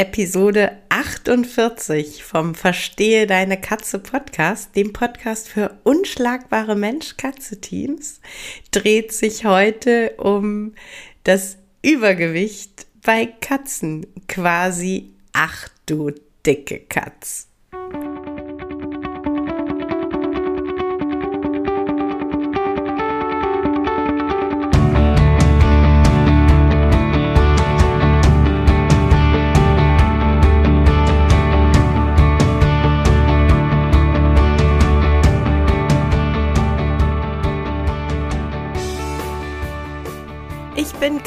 [0.00, 8.22] Episode 48 vom Verstehe deine Katze Podcast, dem Podcast für unschlagbare Mensch-Katze-Teams,
[8.70, 10.72] dreht sich heute um
[11.24, 14.06] das Übergewicht bei Katzen.
[14.26, 16.12] Quasi, ach du
[16.46, 17.49] dicke Katz.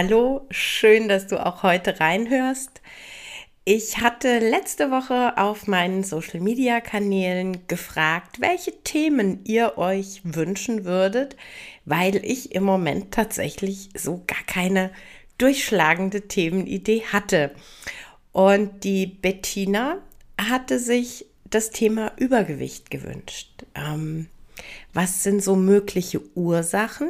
[0.00, 2.82] Hallo, schön, dass du auch heute reinhörst.
[3.64, 11.34] Ich hatte letzte Woche auf meinen Social-Media-Kanälen gefragt, welche Themen ihr euch wünschen würdet,
[11.84, 14.92] weil ich im Moment tatsächlich so gar keine
[15.36, 17.50] durchschlagende Themenidee hatte.
[18.30, 19.98] Und die Bettina
[20.40, 23.64] hatte sich das Thema Übergewicht gewünscht.
[23.74, 24.28] Ähm,
[24.92, 27.08] was sind so mögliche Ursachen?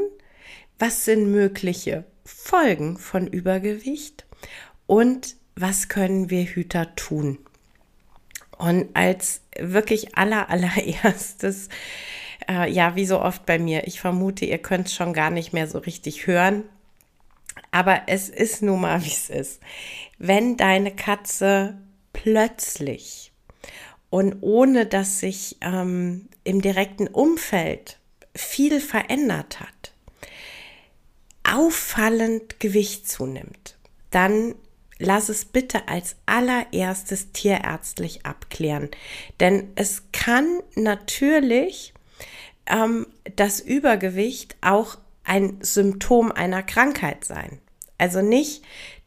[0.78, 4.27] Was sind mögliche Folgen von Übergewicht
[4.87, 7.39] und was können wir Hüter tun?
[8.59, 11.69] Und als wirklich aller, allererstes,
[12.49, 15.53] äh, ja, wie so oft bei mir, ich vermute, ihr könnt es schon gar nicht
[15.53, 16.65] mehr so richtig hören,
[17.71, 19.61] aber es ist nun mal, wie es ist.
[20.19, 21.79] Wenn deine Katze
[22.12, 23.33] plötzlich
[24.10, 27.99] und ohne dass sich ähm, im direkten Umfeld
[28.34, 29.78] viel verändert hat,
[31.53, 33.76] auffallend Gewicht zunimmt,
[34.10, 34.54] dann
[34.98, 38.91] lass es bitte als allererstes tierärztlich abklären.
[39.41, 41.94] Denn es kann natürlich
[42.66, 47.60] ähm, das Übergewicht auch ein Symptom einer Krankheit sein.
[47.98, 48.65] Also nicht,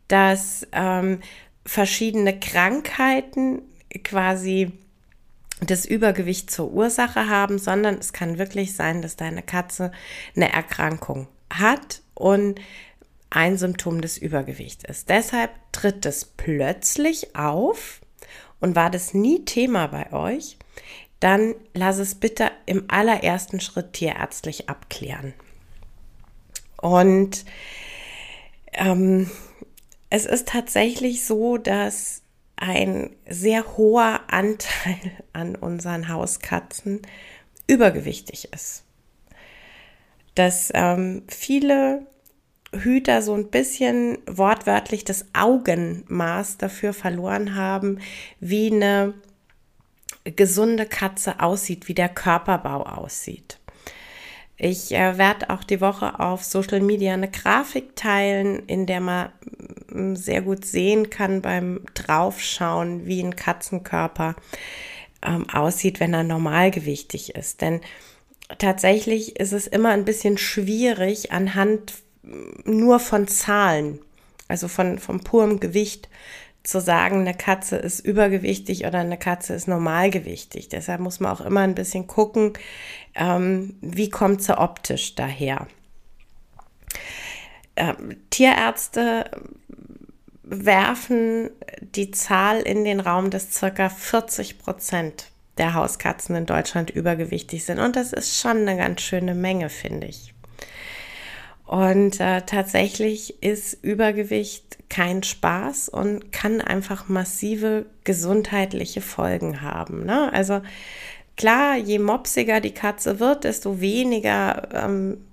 [0.08, 1.19] dass ähm,
[1.66, 3.62] verschiedene Krankheiten
[4.03, 4.72] quasi
[5.62, 9.91] das Übergewicht zur Ursache haben, sondern es kann wirklich sein, dass deine Katze
[10.35, 11.28] eine Erkrankung
[11.60, 12.60] hat und
[13.30, 15.10] ein Symptom des Übergewichts ist.
[15.10, 18.02] Deshalb tritt es plötzlich auf
[18.60, 20.58] und war das nie Thema bei euch,
[21.20, 25.34] dann lass es bitte im allerersten Schritt tierärztlich abklären.
[26.82, 27.46] Und
[28.74, 29.30] ähm,
[30.10, 32.24] es ist tatsächlich so, dass
[32.58, 35.00] ein sehr hoher Anteil
[35.34, 37.02] an unseren Hauskatzen
[37.68, 38.84] übergewichtig ist.
[40.36, 42.06] Dass ähm, viele
[42.74, 48.00] Hüter so ein bisschen wortwörtlich das Augenmaß dafür verloren haben,
[48.40, 49.14] wie eine
[50.24, 53.59] gesunde Katze aussieht, wie der Körperbau aussieht.
[54.64, 59.30] Ich äh, werde auch die Woche auf Social Media eine Grafik teilen, in der man
[59.90, 64.36] mm, sehr gut sehen kann beim Draufschauen, wie ein Katzenkörper
[65.24, 67.62] ähm, aussieht, wenn er normalgewichtig ist.
[67.62, 67.81] Denn
[68.58, 71.94] tatsächlich ist es immer ein bisschen schwierig anhand
[72.66, 74.00] nur von Zahlen,
[74.48, 76.10] also von, vom purem Gewicht,
[76.64, 80.70] zu sagen, eine Katze ist übergewichtig oder eine Katze ist normalgewichtig.
[80.70, 82.54] Deshalb muss man auch immer ein bisschen gucken,
[83.16, 85.66] ähm, wie kommt sie optisch daher.
[87.76, 89.32] Ähm, Tierärzte
[90.44, 97.66] werfen die Zahl in den Raum, dass circa 40 Prozent der Hauskatzen in Deutschland übergewichtig
[97.66, 97.80] sind.
[97.80, 100.34] Und das ist schon eine ganz schöne Menge, finde ich.
[101.66, 110.06] Und äh, tatsächlich ist Übergewicht kein Spaß und kann einfach massive gesundheitliche Folgen haben.
[110.06, 110.34] Ne?
[110.34, 110.62] Also
[111.38, 115.26] klar, je mopsiger die Katze wird, desto weniger ähm,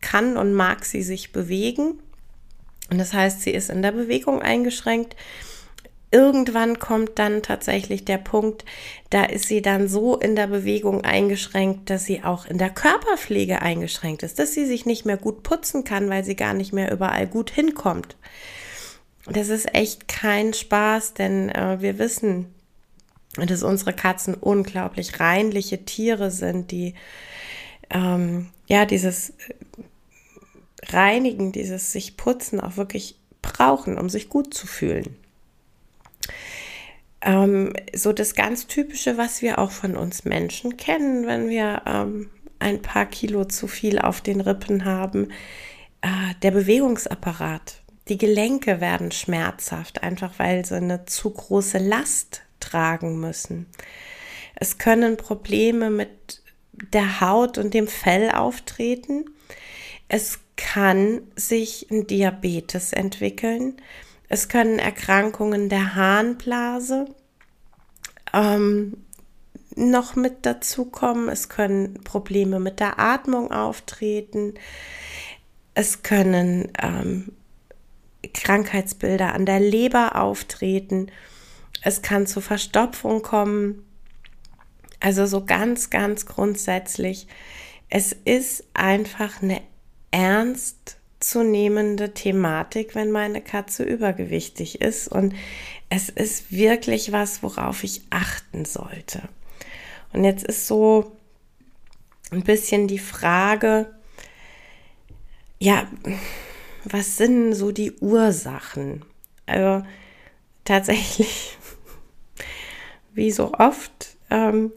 [0.00, 2.00] kann und mag sie sich bewegen.
[2.90, 5.14] Und das heißt, sie ist in der Bewegung eingeschränkt
[6.10, 8.64] irgendwann kommt dann tatsächlich der Punkt,
[9.10, 13.62] da ist sie dann so in der Bewegung eingeschränkt, dass sie auch in der Körperpflege
[13.62, 16.92] eingeschränkt ist, dass sie sich nicht mehr gut putzen kann, weil sie gar nicht mehr
[16.92, 18.16] überall gut hinkommt.
[19.26, 22.46] Das ist echt kein Spaß, denn äh, wir wissen,
[23.36, 26.94] dass unsere Katzen unglaublich reinliche Tiere sind, die
[27.90, 29.34] ähm, ja dieses
[30.88, 35.16] Reinigen, dieses sich putzen auch wirklich brauchen, um sich gut zu fühlen.
[37.22, 42.30] Ähm, so das ganz typische, was wir auch von uns Menschen kennen, wenn wir ähm,
[42.58, 45.30] ein paar Kilo zu viel auf den Rippen haben,
[46.02, 47.82] äh, der Bewegungsapparat.
[48.08, 53.66] Die Gelenke werden schmerzhaft, einfach weil sie eine zu große Last tragen müssen.
[54.56, 56.42] Es können Probleme mit
[56.92, 59.26] der Haut und dem Fell auftreten.
[60.08, 63.76] Es kann sich ein Diabetes entwickeln.
[64.30, 67.06] Es können Erkrankungen der Harnblase
[68.32, 69.04] ähm,
[69.74, 71.28] noch mit dazukommen.
[71.28, 74.54] Es können Probleme mit der Atmung auftreten.
[75.74, 77.32] Es können ähm,
[78.32, 81.10] Krankheitsbilder an der Leber auftreten.
[81.82, 83.84] Es kann zu Verstopfung kommen.
[85.00, 87.26] Also so ganz, ganz grundsätzlich.
[87.88, 89.60] Es ist einfach eine
[90.12, 95.06] ernst zu nehmende Thematik, wenn meine Katze übergewichtig ist.
[95.08, 95.34] Und
[95.90, 99.22] es ist wirklich was, worauf ich achten sollte.
[100.12, 101.12] Und jetzt ist so
[102.30, 103.94] ein bisschen die Frage,
[105.58, 105.86] ja,
[106.84, 109.04] was sind so die Ursachen?
[109.44, 109.86] Also
[110.64, 111.58] tatsächlich,
[113.12, 114.72] wie so oft, ähm,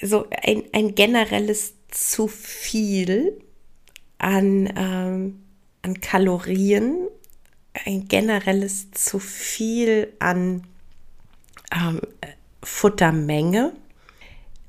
[0.00, 3.43] so ein, ein generelles zu viel
[4.24, 5.42] an, ähm,
[5.82, 7.08] an Kalorien,
[7.84, 10.66] ein generelles zu viel an
[11.70, 12.00] ähm,
[12.62, 13.74] Futtermenge.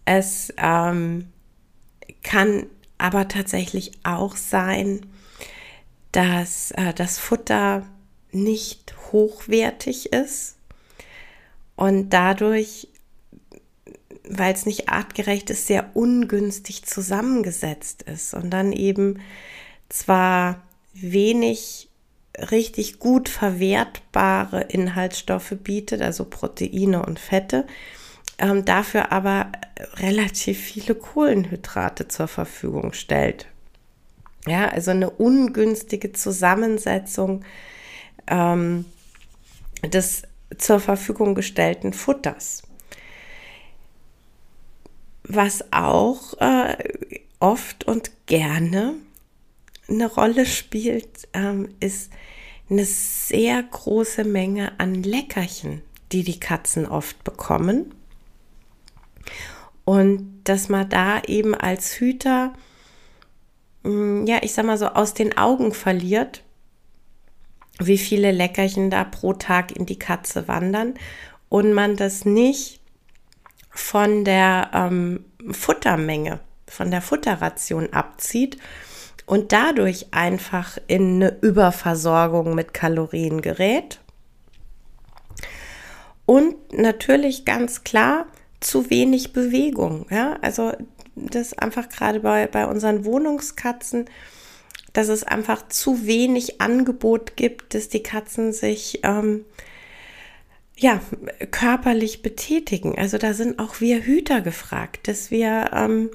[0.03, 1.29] Es ähm,
[2.21, 2.65] kann
[2.97, 5.05] aber tatsächlich auch sein,
[6.11, 7.87] dass äh, das Futter
[8.33, 10.57] nicht hochwertig ist
[11.77, 12.89] und dadurch
[14.29, 19.19] weil es nicht artgerecht ist, sehr ungünstig zusammengesetzt ist und dann eben
[19.89, 20.61] zwar
[20.93, 21.89] wenig
[22.51, 27.65] richtig gut verwertbare Inhaltsstoffe bietet, also Proteine und Fette,
[28.37, 29.51] ähm, dafür aber
[29.97, 33.47] relativ viele Kohlenhydrate zur Verfügung stellt.
[34.47, 37.43] Ja, also eine ungünstige Zusammensetzung
[38.27, 38.85] ähm,
[39.83, 40.23] des
[40.57, 42.63] zur Verfügung gestellten Futters.
[45.27, 46.77] Was auch äh,
[47.39, 48.93] oft und gerne
[49.87, 52.11] eine Rolle spielt, ähm, ist
[52.69, 55.81] eine sehr große Menge an Leckerchen,
[56.11, 57.93] die die Katzen oft bekommen.
[59.83, 62.53] Und dass man da eben als Hüter,
[63.83, 66.43] mm, ja, ich sag mal so, aus den Augen verliert,
[67.79, 70.95] wie viele Leckerchen da pro Tag in die Katze wandern
[71.49, 72.79] und man das nicht
[73.75, 78.57] von der ähm, Futtermenge, von der Futterration abzieht
[79.25, 83.99] und dadurch einfach in eine Überversorgung mit Kalorien gerät.
[86.25, 88.27] Und natürlich ganz klar
[88.61, 90.07] zu wenig Bewegung.
[90.09, 90.37] Ja?
[90.41, 90.71] Also
[91.15, 94.05] das einfach gerade bei, bei unseren Wohnungskatzen,
[94.93, 99.43] dass es einfach zu wenig Angebot gibt, dass die Katzen sich ähm,
[100.77, 101.01] ja,
[101.51, 102.97] körperlich betätigen.
[102.97, 106.09] Also da sind auch wir Hüter gefragt, dass wir ähm,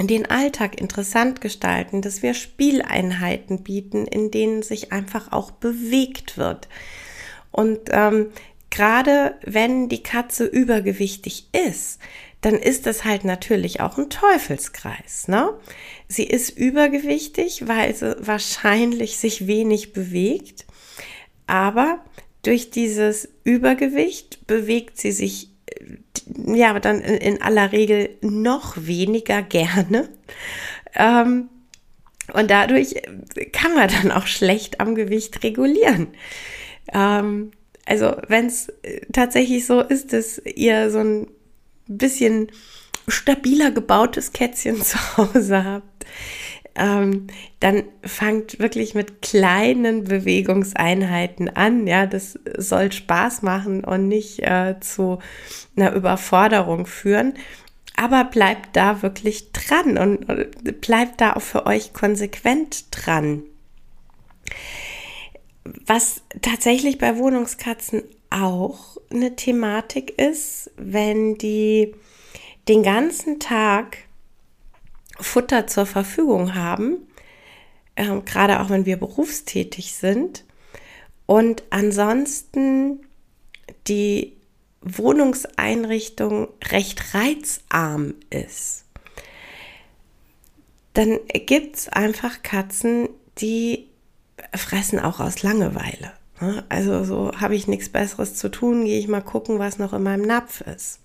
[0.00, 6.68] den Alltag interessant gestalten, dass wir Spieleinheiten bieten, in denen sich einfach auch bewegt wird.
[7.50, 8.30] Und ähm,
[8.70, 12.00] gerade wenn die Katze übergewichtig ist,
[12.40, 15.28] dann ist das halt natürlich auch ein Teufelskreis.
[15.28, 15.50] Ne?
[16.08, 20.66] Sie ist übergewichtig, weil sie wahrscheinlich sich wenig bewegt,
[21.46, 22.02] aber
[22.42, 29.42] durch dieses Übergewicht bewegt sie sich äh, ja dann in, in aller Regel noch weniger
[29.42, 30.08] gerne.
[30.94, 31.48] Ähm,
[32.32, 32.94] und dadurch
[33.52, 36.08] kann man dann auch schlecht am Gewicht regulieren.
[36.92, 37.52] Ähm,
[37.84, 41.28] also wenn es äh, tatsächlich so ist, dass ihr so ein
[41.86, 42.50] bisschen
[43.08, 46.06] stabiler gebautes Kätzchen zu Hause habt,
[46.74, 47.26] ähm,
[47.60, 51.86] dann fangt wirklich mit kleinen Bewegungseinheiten an.
[51.86, 55.18] Ja, das soll Spaß machen und nicht äh, zu
[55.76, 57.34] einer Überforderung führen.
[57.96, 63.42] Aber bleibt da wirklich dran und, und bleibt da auch für euch konsequent dran.
[65.86, 71.94] Was tatsächlich bei Wohnungskatzen auch eine Thematik ist, wenn die
[72.68, 73.98] den ganzen Tag
[75.22, 76.98] Futter zur Verfügung haben,
[77.94, 80.44] äh, gerade auch wenn wir berufstätig sind.
[81.26, 83.00] Und ansonsten
[83.86, 84.36] die
[84.82, 88.84] Wohnungseinrichtung recht reizarm ist.
[90.94, 93.88] dann gibt es einfach Katzen, die
[94.54, 96.12] fressen auch aus Langeweile.
[96.40, 96.64] Ne?
[96.68, 100.02] Also so habe ich nichts Besseres zu tun, gehe ich mal gucken, was noch in
[100.02, 100.98] meinem Napf ist.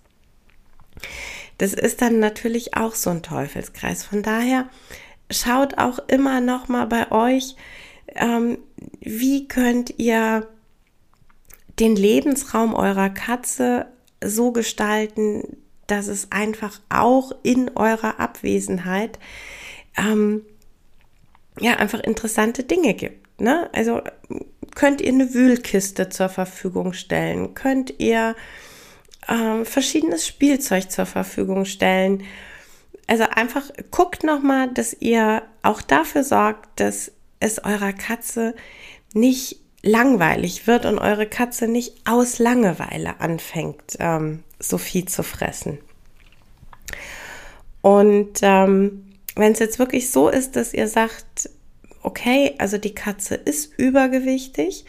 [1.57, 4.03] Das ist dann natürlich auch so ein Teufelskreis.
[4.03, 4.69] Von daher
[5.31, 7.55] schaut auch immer noch mal bei euch,
[8.15, 8.59] ähm,
[8.99, 10.47] wie könnt ihr
[11.79, 13.87] den Lebensraum eurer Katze
[14.23, 19.19] so gestalten, dass es einfach auch in eurer Abwesenheit
[19.97, 20.43] ähm,
[21.59, 23.39] ja einfach interessante Dinge gibt.
[23.39, 23.69] Ne?
[23.73, 24.01] Also
[24.75, 28.35] könnt ihr eine Wühlkiste zur Verfügung stellen, könnt ihr
[29.27, 32.23] ähm, verschiedenes Spielzeug zur Verfügung stellen.
[33.07, 38.55] Also einfach guckt nochmal, dass ihr auch dafür sorgt, dass es eurer Katze
[39.13, 45.77] nicht langweilig wird und eure Katze nicht aus Langeweile anfängt, ähm, so viel zu fressen.
[47.81, 49.05] Und ähm,
[49.35, 51.49] wenn es jetzt wirklich so ist, dass ihr sagt,
[52.01, 54.85] okay, also die Katze ist übergewichtig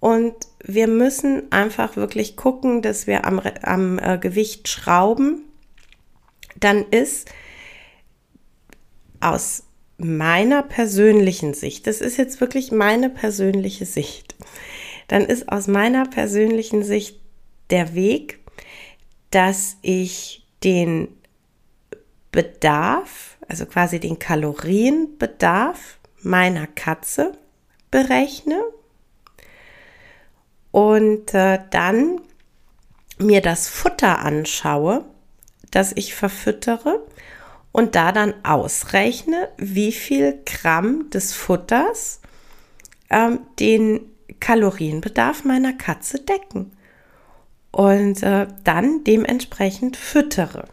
[0.00, 5.44] und wir müssen einfach wirklich gucken, dass wir am, am äh, Gewicht schrauben,
[6.58, 7.30] dann ist
[9.20, 9.64] aus
[9.98, 14.34] meiner persönlichen Sicht, das ist jetzt wirklich meine persönliche Sicht,
[15.08, 17.20] dann ist aus meiner persönlichen Sicht
[17.68, 18.40] der Weg,
[19.30, 21.08] dass ich den
[22.32, 27.32] Bedarf, also quasi den Kalorienbedarf meiner Katze
[27.90, 28.62] berechne
[30.70, 32.20] und äh, dann
[33.18, 35.04] mir das Futter anschaue,
[35.70, 37.04] das ich verfüttere
[37.72, 42.20] und da dann ausrechne, wie viel Gramm des Futters
[43.10, 44.00] ähm, den
[44.40, 46.72] Kalorienbedarf meiner Katze decken
[47.70, 50.68] und äh, dann dementsprechend füttere.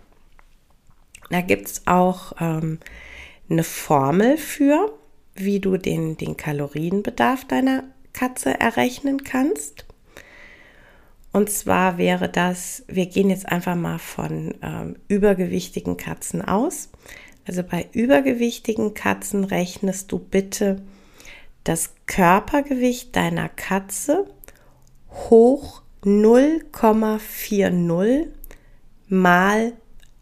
[1.30, 2.80] Da gibt es auch ähm,
[3.50, 4.94] eine Formel für,
[5.36, 9.86] wie du den, den Kalorienbedarf deiner Katze errechnen kannst.
[11.32, 16.90] Und zwar wäre das, wir gehen jetzt einfach mal von ähm, übergewichtigen Katzen aus.
[17.46, 20.82] Also bei übergewichtigen Katzen rechnest du bitte
[21.64, 24.28] das Körpergewicht deiner Katze
[25.30, 28.28] hoch 0,40
[29.10, 29.74] mal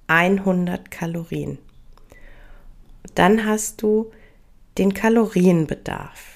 [0.07, 1.57] 100 Kalorien.
[3.13, 4.11] Dann hast du
[4.77, 6.34] den Kalorienbedarf.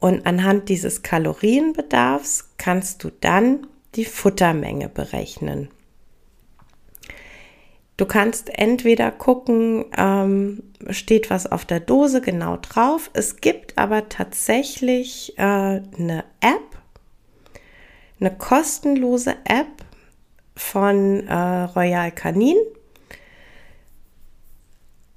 [0.00, 5.68] Und anhand dieses Kalorienbedarfs kannst du dann die Futtermenge berechnen.
[7.96, 13.10] Du kannst entweder gucken, ähm, steht was auf der Dose genau drauf.
[13.12, 16.78] Es gibt aber tatsächlich äh, eine App,
[18.20, 19.84] eine kostenlose App
[20.54, 22.56] von äh, Royal Canin.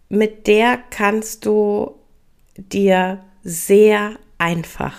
[0.09, 1.95] Mit der kannst du
[2.57, 4.95] dir sehr einfach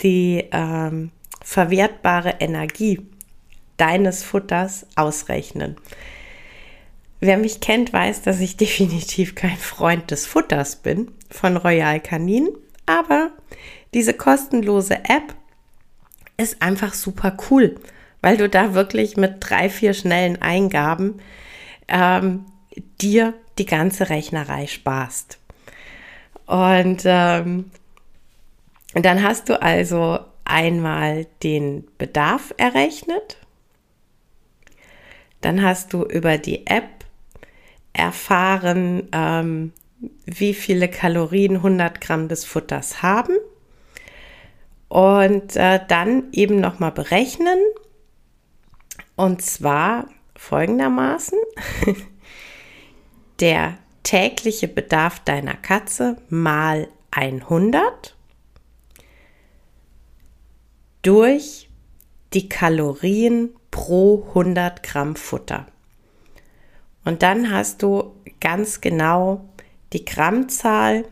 [0.00, 1.10] die ähm,
[1.42, 3.04] verwertbare Energie
[3.76, 5.76] deines Futters ausrechnen.
[7.20, 12.48] Wer mich kennt, weiß, dass ich definitiv kein Freund des Futters bin von Royal Canin,
[12.86, 13.32] aber
[13.92, 15.34] diese kostenlose App
[16.36, 17.74] ist einfach super cool,
[18.22, 21.20] weil du da wirklich mit drei, vier schnellen Eingaben
[21.88, 22.46] ähm,
[23.00, 25.38] dir die ganze Rechnerei sparst.
[26.46, 27.70] Und ähm,
[29.04, 33.36] dann hast du also einmal den Bedarf errechnet.
[35.40, 37.04] Dann hast du über die App
[37.92, 39.72] erfahren, ähm,
[40.24, 43.36] wie viele Kalorien 100 Gramm des Futters haben.
[44.88, 47.58] Und äh, dann eben nochmal berechnen.
[49.16, 51.38] Und zwar folgendermaßen.
[53.40, 58.16] Der tägliche Bedarf deiner Katze mal 100
[61.02, 61.68] durch
[62.32, 65.66] die Kalorien pro 100 Gramm Futter.
[67.04, 69.48] Und dann hast du ganz genau
[69.92, 71.04] die Grammzahl,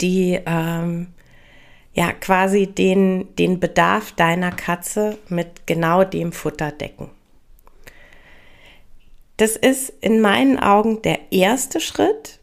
[0.00, 1.08] die ähm,
[1.92, 7.10] ja quasi den, den Bedarf deiner Katze mit genau dem Futter decken.
[9.38, 12.35] Das ist in meinen Augen der erste Schritt,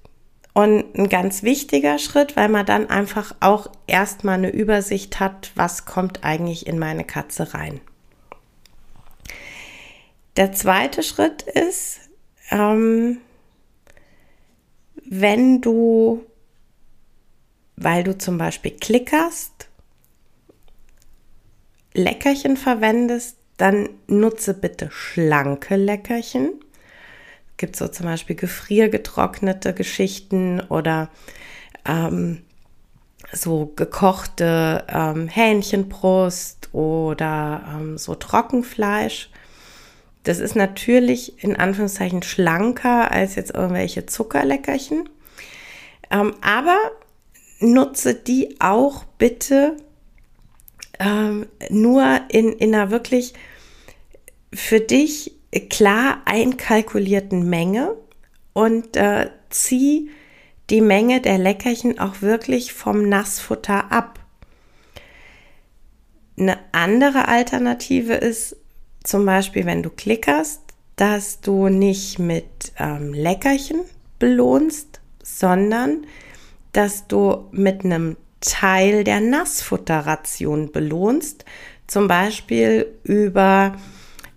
[0.54, 5.86] und ein ganz wichtiger Schritt, weil man dann einfach auch erstmal eine Übersicht hat, was
[5.86, 7.82] kommt eigentlich in meine Katze rein.
[10.38, 12.00] Der zweite Schritt ist,
[12.50, 13.18] ähm,
[15.06, 16.24] wenn du,
[17.76, 19.70] weil du zum Beispiel klickerst,
[21.94, 26.63] Leckerchen verwendest, dann nutze bitte schlanke Leckerchen.
[27.58, 31.10] Gibt so zum Beispiel gefriergetrocknete Geschichten oder
[31.86, 32.44] ähm,
[33.32, 39.30] so gekochte ähm, Hähnchenbrust oder ähm, so Trockenfleisch.
[40.24, 45.10] Das ist natürlich in Anführungszeichen schlanker als jetzt irgendwelche Zuckerleckerchen.
[46.12, 46.78] Ähm, aber
[47.60, 49.78] nutze die auch bitte
[51.00, 53.34] ähm, nur in, in einer wirklich
[54.54, 57.96] für dich klar einkalkulierten Menge
[58.54, 60.10] und äh, zieh
[60.70, 64.20] die Menge der Leckerchen auch wirklich vom Nassfutter ab.
[66.38, 68.56] Eine andere Alternative ist
[69.04, 70.62] zum Beispiel, wenn du klickerst,
[70.96, 73.82] dass du nicht mit ähm, Leckerchen
[74.20, 76.06] belohnst, sondern
[76.72, 81.46] dass du mit einem Teil der Nassfutterration belohnst,
[81.88, 83.76] zum Beispiel über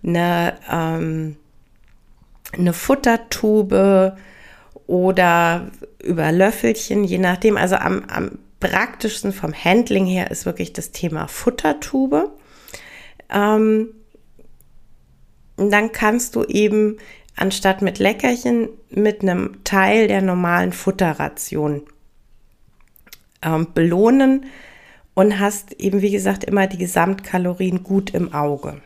[0.03, 1.37] eine, ähm,
[2.53, 4.17] eine Futtertube
[4.85, 5.69] oder
[6.03, 7.57] über Löffelchen, je nachdem.
[7.57, 12.31] Also am, am praktischsten vom Handling her ist wirklich das Thema Futtertube.
[13.29, 13.89] Ähm,
[15.57, 16.97] dann kannst du eben
[17.35, 21.83] anstatt mit Leckerchen mit einem Teil der normalen Futterration
[23.41, 24.45] ähm, belohnen
[25.13, 28.81] und hast eben, wie gesagt, immer die Gesamtkalorien gut im Auge.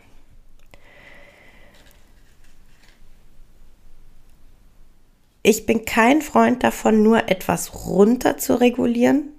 [5.44, 9.30] Ich bin kein Freund davon, nur etwas runter zu regulieren.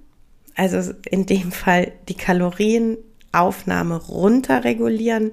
[0.54, 5.32] Also in dem Fall die Kalorienaufnahme runter regulieren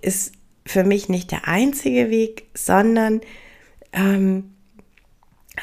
[0.00, 0.32] ist
[0.64, 3.20] für mich nicht der einzige Weg, sondern
[3.92, 4.54] ähm,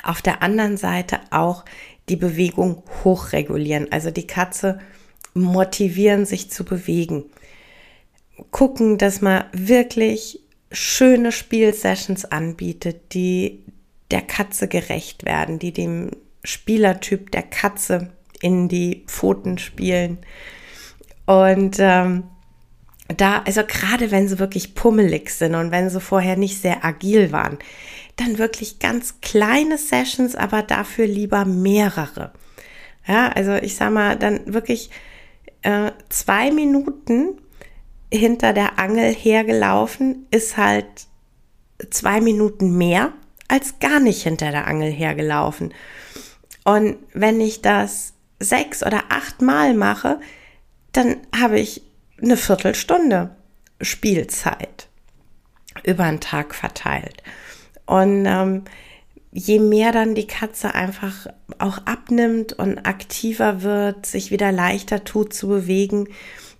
[0.03, 1.63] auf der anderen Seite auch
[2.09, 3.91] die Bewegung hochregulieren.
[3.91, 4.79] Also die Katze
[5.33, 7.25] motivieren, sich zu bewegen.
[8.51, 13.63] Gucken, dass man wirklich schöne Spielsessions anbietet, die
[14.11, 16.11] der Katze gerecht werden, die dem
[16.43, 20.19] Spielertyp der Katze in die Pfoten spielen.
[21.25, 22.23] Und ähm,
[23.07, 27.31] da, also gerade wenn sie wirklich pummelig sind und wenn sie vorher nicht sehr agil
[27.31, 27.57] waren,
[28.15, 32.31] dann wirklich ganz kleine Sessions, aber dafür lieber mehrere.
[33.07, 34.89] Ja, also ich sag mal, dann wirklich
[35.61, 37.39] äh, zwei Minuten
[38.11, 40.85] hinter der Angel hergelaufen, ist halt
[41.89, 43.13] zwei Minuten mehr
[43.47, 45.73] als gar nicht hinter der Angel hergelaufen.
[46.63, 50.19] Und wenn ich das sechs oder acht Mal mache,
[50.91, 51.83] dann habe ich
[52.21, 53.35] eine Viertelstunde
[53.81, 54.87] Spielzeit
[55.83, 57.21] über den Tag verteilt.
[57.85, 58.63] Und ähm,
[59.31, 61.27] je mehr dann die Katze einfach
[61.59, 66.07] auch abnimmt und aktiver wird, sich wieder leichter tut zu bewegen,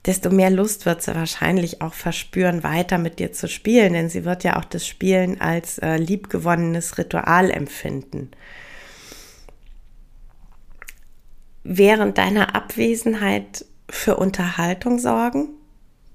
[0.05, 4.23] desto mehr Lust wird sie wahrscheinlich auch verspüren, weiter mit dir zu spielen, denn sie
[4.23, 8.31] wird ja auch das Spielen als äh, liebgewonnenes Ritual empfinden.
[11.63, 15.49] Während deiner Abwesenheit für Unterhaltung sorgen,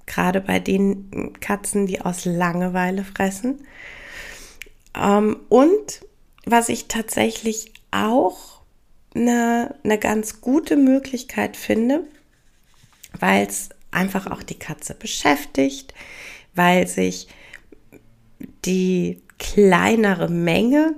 [0.07, 3.66] gerade bei den Katzen, die aus Langeweile fressen.
[4.94, 6.07] Ähm, und
[6.46, 8.61] was ich tatsächlich auch
[9.14, 12.05] eine, eine ganz gute Möglichkeit finde,
[13.18, 15.94] weil es einfach auch die Katze beschäftigt,
[16.55, 17.29] weil sich
[18.64, 20.94] die kleinere Menge,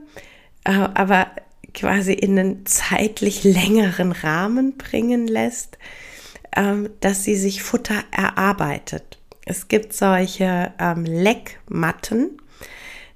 [0.65, 1.29] äh, aber
[1.75, 5.79] quasi in einen zeitlich längeren Rahmen bringen lässt,
[6.53, 9.19] äh, dass sie sich Futter erarbeitet.
[9.45, 12.39] Es gibt solche ähm, Leckmatten,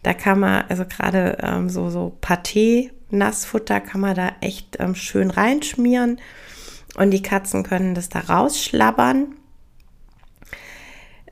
[0.02, 4.94] da kann man, also gerade ähm, so, so Pâté, Nassfutter kann man da echt ähm,
[4.94, 6.20] schön reinschmieren
[6.96, 9.34] und die Katzen können das da rausschlabbern.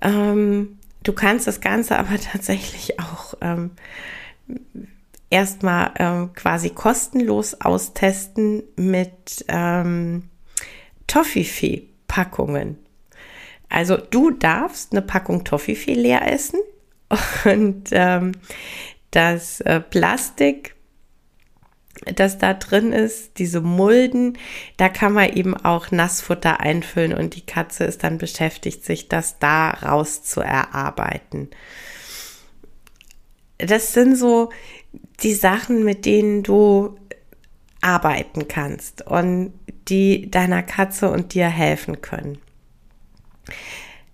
[0.01, 3.71] Ähm, du kannst das Ganze aber tatsächlich auch ähm,
[5.31, 10.29] erstmal ähm, quasi kostenlos austesten mit ähm,
[11.07, 12.79] Toffifee-Packungen.
[13.69, 16.61] Also du darfst eine Packung Toffifee leer essen
[17.45, 18.33] und ähm,
[19.11, 20.74] das äh, Plastik,
[22.15, 24.39] das da drin ist, diese Mulden,
[24.77, 29.39] da kann man eben auch Nassfutter einfüllen und die Katze ist dann beschäftigt, sich das
[29.39, 31.49] da raus zu erarbeiten.
[33.59, 34.51] Das sind so
[35.23, 36.97] die Sachen, mit denen du
[37.81, 39.53] arbeiten kannst und
[39.89, 42.39] die deiner Katze und dir helfen können.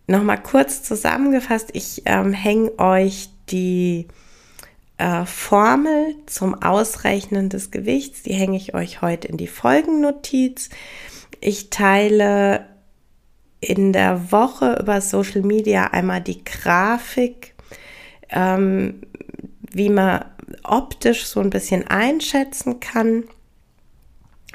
[0.07, 4.09] Nochmal kurz zusammengefasst, ich ähm, hänge euch die
[5.01, 10.69] äh, Formel zum Ausrechnen des Gewichts, die hänge ich euch heute in die Folgennotiz.
[11.41, 12.67] Ich teile
[13.61, 17.55] in der Woche über Social Media einmal die Grafik,
[18.29, 19.01] ähm,
[19.71, 20.27] wie man
[20.65, 23.25] optisch so ein bisschen einschätzen kann,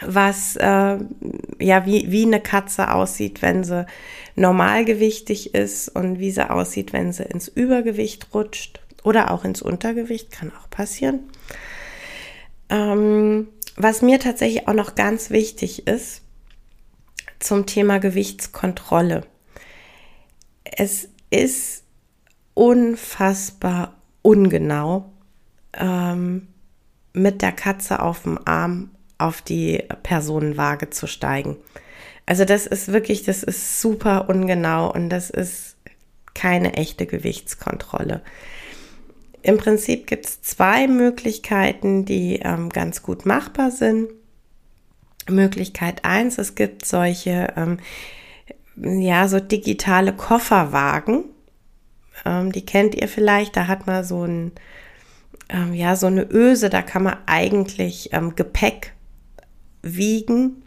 [0.01, 0.97] was äh,
[1.59, 3.87] ja wie, wie eine Katze aussieht, wenn sie
[4.35, 10.31] normalgewichtig ist und wie sie aussieht, wenn sie ins Übergewicht rutscht oder auch ins Untergewicht,
[10.31, 11.21] kann auch passieren.
[12.69, 16.21] Ähm, was mir tatsächlich auch noch ganz wichtig ist
[17.39, 19.25] zum Thema Gewichtskontrolle.
[20.63, 21.83] Es ist
[22.53, 25.11] unfassbar ungenau,
[25.73, 26.47] ähm,
[27.13, 31.57] mit der Katze auf dem Arm auf die Personenwaage zu steigen.
[32.25, 35.75] Also das ist wirklich, das ist super ungenau und das ist
[36.33, 38.21] keine echte Gewichtskontrolle.
[39.45, 44.09] Im Prinzip gibt es zwei Möglichkeiten, die ähm, ganz gut machbar sind.
[45.29, 47.77] Möglichkeit eins: es gibt solche, ähm,
[48.75, 51.25] ja, so digitale Kofferwagen.
[52.25, 54.51] Ähm, die kennt ihr vielleicht, da hat man so ein,
[55.49, 58.93] ähm, ja, so eine Öse, da kann man eigentlich ähm, Gepäck
[59.83, 60.63] wiegen,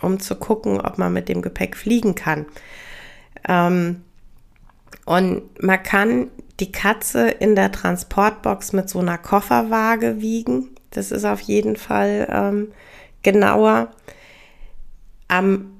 [0.00, 2.46] um zu gucken, ob man mit dem Gepäck fliegen kann.
[3.46, 4.02] Ähm,
[5.04, 10.70] und man kann die Katze in der Transportbox mit so einer Kofferwaage wiegen.
[10.90, 12.72] Das ist auf jeden Fall ähm,
[13.22, 13.90] genauer.
[15.28, 15.72] Am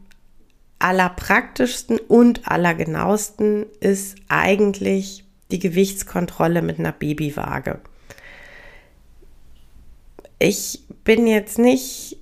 [0.79, 7.81] allerpraktischsten und allergenauesten ist eigentlich die Gewichtskontrolle mit einer Babywaage.
[10.39, 12.19] Ich bin jetzt nicht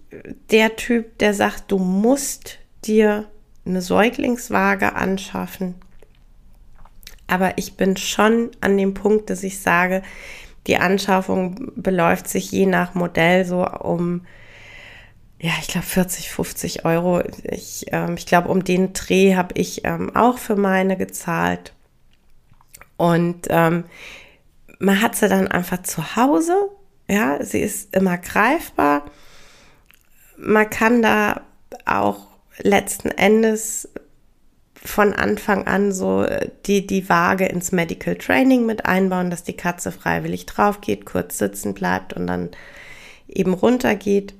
[0.50, 3.28] der Typ, der sagt, du musst dir
[3.66, 5.74] eine Säuglingswaage anschaffen.
[7.26, 10.02] Aber ich bin schon an dem Punkt, dass ich sage,
[10.66, 14.26] die Anschaffung beläuft sich je nach Modell so um,
[15.38, 17.22] ja, ich glaube 40, 50 Euro.
[17.42, 21.74] Ich, ähm, ich glaube, um den Dreh habe ich ähm, auch für meine gezahlt.
[22.96, 23.84] Und ähm,
[24.78, 26.70] man hat sie dann einfach zu Hause.
[27.08, 29.04] Ja, sie ist immer greifbar.
[30.38, 31.42] Man kann da
[31.84, 32.26] auch
[32.58, 33.88] letzten Endes
[34.84, 39.56] von Anfang an so äh, die, die Waage ins Medical Training mit einbauen, dass die
[39.56, 42.50] Katze freiwillig drauf geht, kurz sitzen bleibt und dann
[43.28, 44.34] eben runter geht.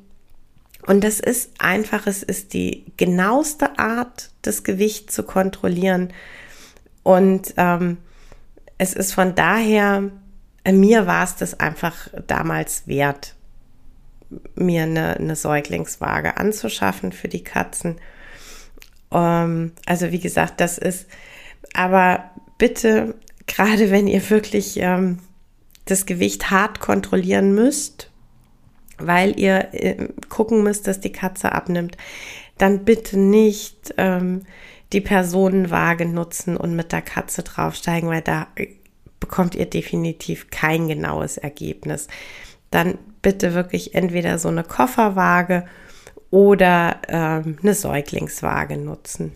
[0.87, 6.13] Und das ist einfach, es ist die genaueste Art, das Gewicht zu kontrollieren.
[7.03, 7.97] Und ähm,
[8.77, 10.11] es ist von daher,
[10.63, 13.35] äh, mir war es das einfach damals wert,
[14.57, 17.97] mir eine, eine Säuglingswaage anzuschaffen für die Katzen.
[19.15, 21.07] Ähm, also wie gesagt, das ist,
[21.73, 23.15] aber bitte,
[23.47, 25.21] gerade wenn ihr wirklich ähm,
[25.87, 28.11] das Gewicht hart kontrollieren müsst,
[28.99, 31.97] weil ihr äh, gucken müsst, dass die Katze abnimmt,
[32.59, 34.43] dann bitte nicht ähm,
[34.93, 38.69] die Personenwaage nutzen und mit der Katze draufsteigen, weil da äh,
[39.21, 42.09] bekommt ihr definitiv kein genaues Ergebnis.
[42.71, 45.65] Dann bitte wirklich entweder so eine Kofferwaage
[46.35, 49.35] oder ähm, eine Säuglingswaage nutzen.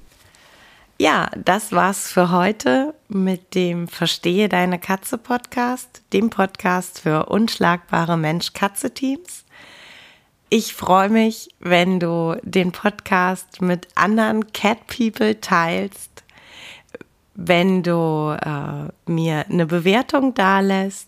[0.99, 8.17] Ja, das war's für heute mit dem Verstehe deine Katze Podcast, dem Podcast für unschlagbare
[8.17, 9.45] Mensch-Katze-Teams.
[10.49, 16.25] Ich freue mich, wenn du den Podcast mit anderen Cat People teilst,
[17.37, 21.08] wenn du äh, mir eine Bewertung dalässt